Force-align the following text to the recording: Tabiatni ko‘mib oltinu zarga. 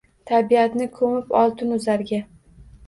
Tabiatni 0.29 0.87
ko‘mib 0.97 1.39
oltinu 1.43 1.79
zarga. 1.87 2.25